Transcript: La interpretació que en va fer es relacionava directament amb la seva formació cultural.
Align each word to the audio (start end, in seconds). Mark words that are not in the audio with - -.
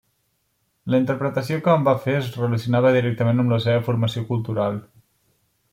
La 0.93 0.99
interpretació 1.01 1.59
que 1.67 1.75
en 1.81 1.85
va 1.89 1.93
fer 2.07 2.15
es 2.21 2.31
relacionava 2.41 2.95
directament 2.99 3.45
amb 3.45 3.55
la 3.57 3.61
seva 3.67 3.87
formació 3.91 4.25
cultural. 4.33 4.81